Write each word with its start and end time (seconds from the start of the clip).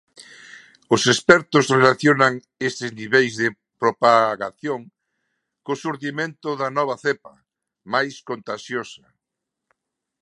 Os 0.95 1.01
expertos 1.13 1.65
relacionan 1.77 2.33
estes 2.69 2.89
niveis 2.99 3.33
de 3.41 3.47
propagación 3.81 4.79
co 5.65 5.73
xurdimento 5.81 6.49
da 6.61 6.69
nova 6.77 6.95
cepa, 7.05 7.33
máis 7.93 8.13
contaxiosa. 8.29 9.05